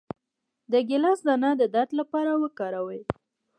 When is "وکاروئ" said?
2.43-3.01